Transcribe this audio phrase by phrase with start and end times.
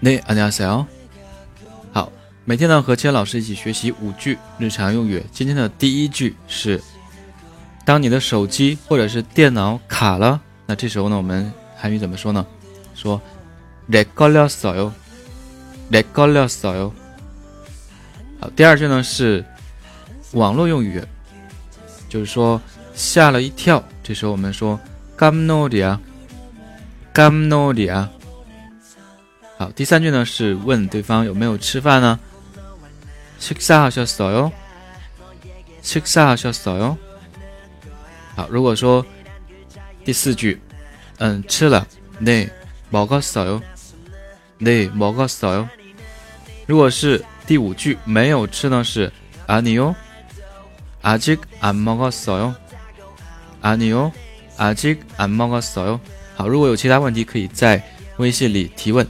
[0.00, 0.86] 네안녕하세요
[1.92, 2.10] 好，
[2.44, 5.24] 每天呢和千老师一起学习五句日常用语。
[5.30, 6.80] 今天的第一句是：
[7.84, 12.44] 当你的手机或者是电脑卡了，那这时候呢，我们韩语怎么说呢？
[12.94, 13.20] 说
[13.90, 14.92] 레걸렸어 요，
[15.90, 16.92] 레걸렸어 요。
[18.40, 19.44] 好，第二句呢是
[20.32, 21.02] 网络用语，
[22.08, 22.60] 就是说
[22.94, 23.82] 吓了一跳。
[24.02, 24.80] 这时候我们说
[25.16, 25.98] 깜놀이 야，
[27.14, 28.08] 깜놀이 야。
[29.58, 32.18] 好，第三句呢是问对方有没有吃饭呢？
[33.40, 34.52] 식사하셨어 요？
[35.82, 36.96] 식사하셨어 요？
[38.34, 39.04] 好，如果说
[40.04, 40.60] 第四句，
[41.18, 41.86] 嗯，吃了，
[42.20, 43.62] 네먹었어 요？
[44.58, 45.68] 네먹었어 요？
[46.66, 49.12] 如果是第五句没有吃呢，是
[49.46, 49.94] 아니 요？
[51.02, 52.54] 아직안먹었어 요？
[53.60, 54.12] 아니 요？
[54.56, 56.00] 아직안먹었어 요？
[56.36, 57.82] 好，如果有其他问题，可以在
[58.16, 59.06] 微信里提问。